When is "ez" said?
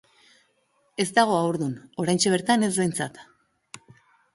1.05-1.07, 2.73-2.75